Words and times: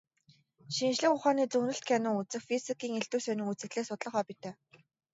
Шинжлэх 0.75 1.15
ухааны 1.15 1.43
зөгнөлт 1.51 1.83
кино 1.89 2.09
үзэх, 2.21 2.43
физикийн 2.49 2.93
элдэв 2.99 3.21
сонин 3.23 3.47
үзэгдлийг 3.51 3.85
судлах 3.87 4.13
хоббитой. 4.15 4.53